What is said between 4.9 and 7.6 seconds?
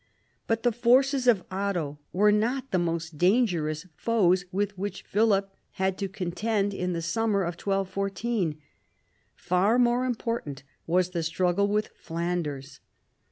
Philip had to contend in the summer of